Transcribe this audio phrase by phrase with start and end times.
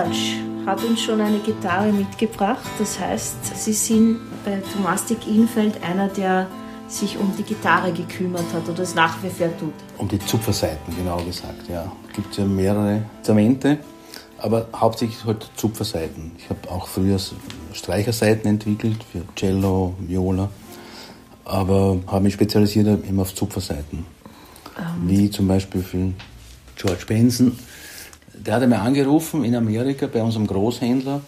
[0.00, 2.64] George hat uns schon eine Gitarre mitgebracht.
[2.78, 6.46] Das heißt, Sie sind bei Thomastik Infeld einer, der
[6.88, 9.72] sich um die Gitarre gekümmert hat oder es nach wie vor tut.
[9.98, 11.90] Um die Zupferseiten, genau gesagt, ja.
[12.08, 13.78] Es gibt ja mehrere Instrumente,
[14.38, 16.32] aber hauptsächlich halt Zupferseiten.
[16.38, 17.18] Ich habe auch früher
[17.72, 20.48] Streicherseiten entwickelt für Cello, Viola,
[21.44, 24.06] aber habe mich spezialisiert immer auf Zupferseiten.
[24.76, 25.08] Um.
[25.08, 26.12] Wie zum Beispiel für
[26.76, 27.56] George Benson.
[28.46, 31.20] Der hat mir angerufen in Amerika bei unserem Großhändler.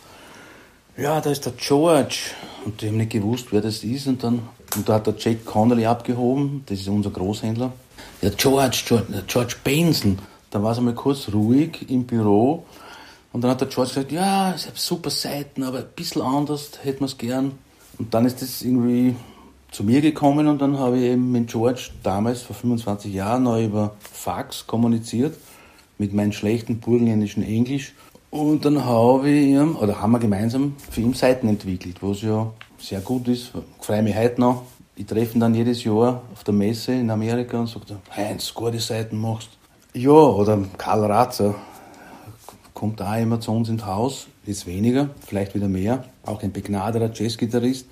[0.97, 2.33] Ja, da ist der George.
[2.65, 4.07] Und die haben nicht gewusst, wer das ist.
[4.07, 4.43] Und dann
[4.77, 7.73] und da hat der Jack Connolly abgehoben, das ist unser Großhändler.
[8.23, 10.19] Ja, George, George, George Benson.
[10.51, 12.65] Da war es einmal kurz ruhig im Büro.
[13.33, 16.71] Und dann hat der George gesagt, ja, ich habe super Seiten, aber ein bisschen anders
[16.83, 17.53] hätten wir es gern.
[17.99, 19.15] Und dann ist das irgendwie
[19.71, 23.59] zu mir gekommen und dann habe ich eben mit George damals vor 25 Jahren noch
[23.59, 25.35] über Fax kommuniziert
[26.03, 27.95] mit meinem schlechten burgenländischen Englisch.
[28.31, 32.23] Und dann habe ich ihm, oder haben wir gemeinsam für ihn Seiten entwickelt, wo es
[32.23, 33.53] ja sehr gut ist.
[33.79, 34.63] Ich freue mich heute noch.
[34.97, 38.81] Ich treffe ihn dann jedes Jahr auf der Messe in Amerika und sage, Heinz, gute
[38.81, 39.51] Seiten machst.
[39.95, 41.55] Ja, oder Karl Ratzer
[42.75, 46.05] kommt auch immer zu uns ins Haus, jetzt weniger, vielleicht wieder mehr.
[46.25, 47.87] Auch ein begnadeter Jazzgitarrist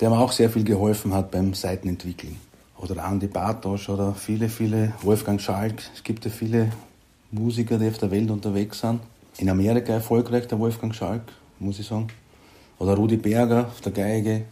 [0.00, 2.36] der mir auch sehr viel geholfen hat beim Seitenentwickeln.
[2.76, 5.82] Oder Andy Bartosch oder viele, viele, Wolfgang Schalk.
[5.94, 6.70] Es gibt ja viele
[7.30, 9.00] Musiker, die auf der Welt unterwegs sind.
[9.38, 11.22] In Amerika erfolgreich, der Wolfgang Schalk,
[11.58, 12.08] muss ich sagen.
[12.78, 14.44] Oder Rudi Berger auf der Geige.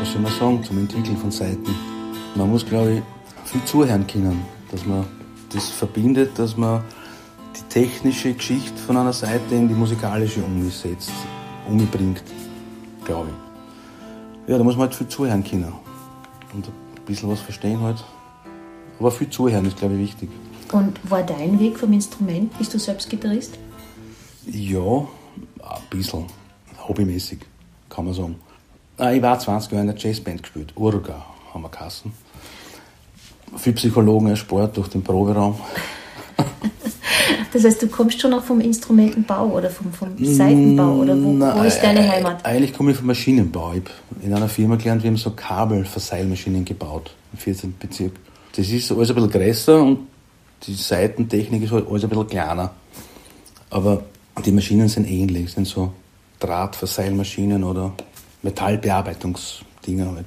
[0.00, 1.74] Was soll man sagen zum Entwickeln von Seiten?
[2.34, 3.02] Man muss, glaube ich,
[3.50, 5.06] viel zuhören können, dass man
[5.52, 6.82] das verbindet, dass man
[7.76, 11.12] technische Geschichte von einer Seite in die musikalische umgesetzt,
[11.68, 12.22] umbringt,
[13.04, 13.45] glaube ich.
[14.46, 15.72] Ja, da muss man halt viel zuhören können
[16.54, 18.04] und ein bisschen was verstehen halt.
[18.98, 20.30] Aber viel zuhören ist, glaube ich, wichtig.
[20.72, 22.56] Und war dein Weg vom Instrument?
[22.56, 23.58] Bist du selbst Gitarrist?
[24.46, 26.26] Ja, ein bisschen.
[26.88, 27.40] Hobbymäßig,
[27.88, 28.36] kann man sagen.
[28.96, 30.72] Ah, ich war 20 Jahre in der Jazzband gespielt.
[30.76, 32.12] Urga haben wir Kassen.
[33.56, 35.56] Viel Psychologen erspart durch den Proberaum.
[37.56, 41.58] Das heißt, du kommst schon auch vom Instrumentenbau oder vom, vom Seitenbau oder wo, Na,
[41.58, 42.44] wo ist deine Heimat?
[42.44, 43.72] Eigentlich komme ich vom Maschinenbau.
[43.72, 47.74] Ich habe in einer Firma gelernt, wir haben so Kabelverseilmaschinen gebaut im 14.
[47.78, 48.12] Bezirk.
[48.54, 50.00] Das ist alles ein bisschen größer und
[50.64, 52.74] die Seitentechnik ist alles ein bisschen kleiner.
[53.70, 54.04] Aber
[54.44, 55.94] die Maschinen sind ähnlich, sind so
[56.40, 57.94] Drahtverseilmaschinen oder
[58.42, 60.26] Metallbearbeitungsdinger halt.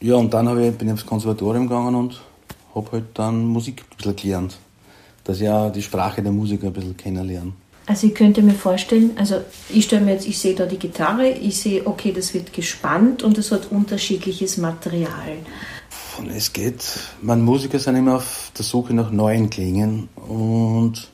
[0.00, 2.20] Ja, und dann ich, bin ich aufs Konservatorium gegangen und
[2.74, 4.58] habe halt dann Musik ein bisschen gelernt
[5.26, 7.54] dass ich auch die Sprache der Musiker ein bisschen kennenlernen.
[7.86, 9.36] Also ich könnte mir vorstellen, also
[9.68, 13.22] ich stelle mir jetzt, ich sehe da die Gitarre, ich sehe, okay, das wird gespannt
[13.22, 15.36] und es hat unterschiedliches Material.
[16.18, 16.82] Und es geht,
[17.22, 21.08] man Musiker sind immer auf der Suche nach neuen Klängen und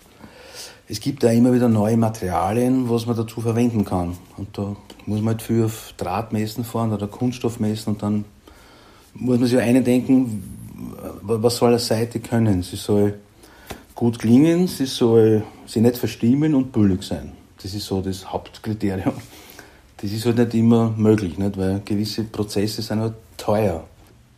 [0.88, 4.16] es gibt da immer wieder neue Materialien, was man dazu verwenden kann.
[4.38, 4.74] Und da
[5.04, 8.24] muss man halt viel auf Drahtmessen fahren oder Kunststoffmessen und dann
[9.14, 10.42] muss man sich einen denken,
[11.22, 12.62] was soll eine Seite können?
[12.62, 13.18] Sie soll
[14.02, 17.30] gut klingen, sie soll sie nicht verstimmen und billig sein.
[17.62, 19.14] Das ist so das Hauptkriterium.
[19.98, 21.56] Das ist halt nicht immer möglich, nicht?
[21.56, 23.84] weil gewisse Prozesse sind halt teuer.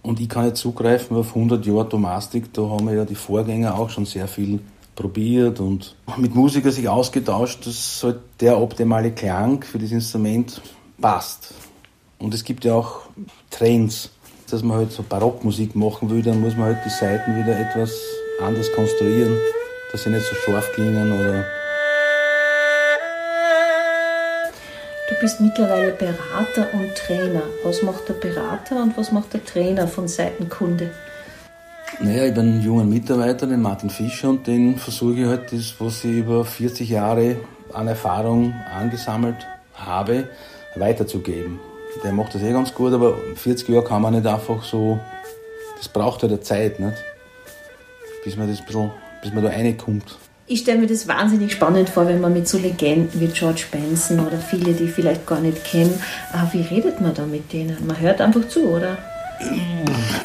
[0.03, 3.79] Und ich kann nicht zugreifen auf 100 Jahre Domastik, da haben wir ja die Vorgänger
[3.79, 4.61] auch schon sehr viel
[4.95, 10.61] probiert und mit Musikern sich ausgetauscht, dass halt der optimale Klang für das Instrument
[11.01, 11.55] passt.
[12.19, 13.01] Und es gibt ja auch
[13.49, 14.11] Trends,
[14.51, 17.93] dass man halt so Barockmusik machen will, dann muss man halt die Seiten wieder etwas
[18.41, 19.39] anders konstruieren,
[19.93, 21.45] dass sie nicht so scharf klingen oder.
[25.09, 27.43] Du bist mittlerweile Berater und Trainer.
[27.63, 30.91] Was macht der Berater und was macht der Trainer von Seiten Kunde?
[32.01, 35.75] Naja, ich bin ein junger Mitarbeiter, den Martin Fischer, und den versuche ich halt das,
[35.79, 37.37] was ich über 40 Jahre
[37.73, 40.29] an Erfahrung angesammelt habe,
[40.75, 41.61] weiterzugeben.
[42.03, 44.99] Der macht das eh ganz gut, aber 40 Jahre kann man nicht einfach so,
[45.77, 46.97] das braucht halt eine Zeit, nicht?
[48.25, 48.91] Bis man das ein bisschen,
[49.23, 50.19] bis man da reinkommt.
[50.47, 54.21] Ich stelle mir das wahnsinnig spannend vor, wenn man mit so Legenden wie George Benson
[54.21, 55.99] oder viele, die ich vielleicht gar nicht kennen,
[56.33, 57.87] aber wie redet man da mit denen?
[57.87, 58.99] Man hört einfach zu, oder?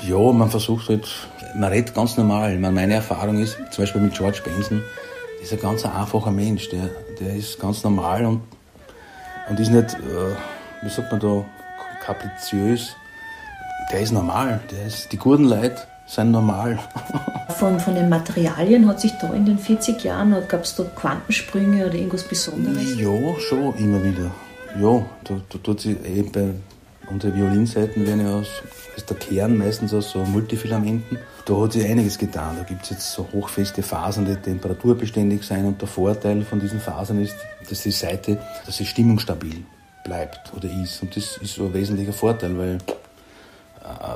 [0.06, 1.08] Ja, man versucht halt,
[1.56, 2.58] man redet ganz normal.
[2.58, 4.84] Meine Erfahrung ist, zum Beispiel mit George Benson,
[5.42, 8.42] ist ein ganz einfacher Mensch, der, der ist ganz normal und,
[9.50, 11.46] und ist nicht, äh, wie sagt man da,
[12.06, 12.96] kapriziös.
[13.92, 15.78] Der ist normal, der ist, die guten Leute
[16.10, 16.80] sind normal.
[17.58, 21.86] von, von den Materialien hat sich da in den 40 Jahren, gab es da Quantensprünge
[21.86, 23.00] oder irgendwas Besonderes?
[23.00, 24.32] Ja, schon immer wieder.
[24.80, 26.54] Ja, da, da tut sich eben bei
[27.10, 28.62] Unsere Violinseiten werden ja aus,
[28.96, 31.18] ist der Kern meistens aus so Multifilamenten.
[31.46, 32.56] Da hat sich einiges getan.
[32.58, 35.66] Da gibt es jetzt so hochfeste Fasern, die temperaturbeständig sein.
[35.66, 37.36] Und der Vorteil von diesen Fasern ist,
[37.68, 39.64] dass die Seite, dass sie stimmungsstabil
[40.04, 41.02] bleibt oder ist.
[41.02, 42.78] Und das ist so ein wesentlicher Vorteil, weil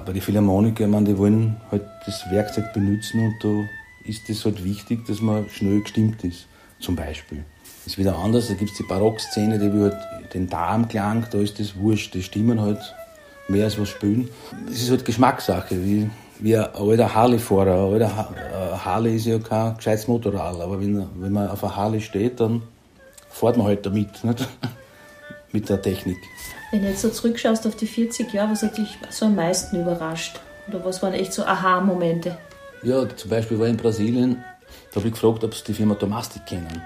[0.05, 4.63] bei den Philharmonikern, meine, die wollen halt das Werkzeug benutzen und da ist es halt
[4.63, 6.47] wichtig, dass man schnell gestimmt ist,
[6.79, 7.43] zum Beispiel.
[7.83, 11.39] Das ist wieder anders, da gibt es die Barock-Szene, die will halt den Darmklang, da
[11.39, 12.79] ist das wurscht, die stimmen halt
[13.47, 14.29] mehr als was spielen.
[14.69, 16.09] Es ist halt Geschmackssache, wie,
[16.39, 17.87] wie ein alter Harley-Fahrer.
[17.87, 21.75] Ein alter äh, Harley ist ja kein gescheites Motorrad, aber wenn, wenn man auf einer
[21.75, 22.61] Harley steht, dann
[23.29, 24.47] fährt man halt damit, nicht?
[25.53, 26.17] Mit der Technik.
[26.71, 29.79] Wenn du jetzt so zurückschaust auf die 40 Jahre, was hat dich so am meisten
[29.79, 30.39] überrascht?
[30.67, 32.37] Oder was waren echt so Aha-Momente?
[32.81, 34.43] Ja, zum Beispiel war ich in Brasilien,
[34.91, 36.81] da habe ich gefragt, ob sie die Firma Tomastik kennen.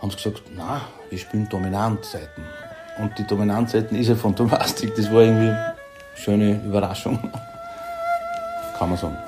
[0.00, 0.80] Haben sie gesagt, na,
[1.10, 2.44] wir spielen Dominantseiten.
[2.98, 5.74] Und die Dominantseiten ist ja von Tomastik, das war irgendwie eine
[6.14, 7.18] schöne Überraschung,
[8.78, 9.18] kann man sagen.